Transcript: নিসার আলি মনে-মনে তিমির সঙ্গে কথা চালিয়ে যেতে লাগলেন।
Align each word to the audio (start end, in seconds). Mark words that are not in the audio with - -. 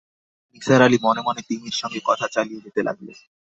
নিসার 0.53 0.81
আলি 0.81 0.97
মনে-মনে 1.01 1.41
তিমির 1.47 1.75
সঙ্গে 1.81 1.99
কথা 2.05 2.25
চালিয়ে 2.27 2.63
যেতে 2.65 2.81
লাগলেন। 2.83 3.17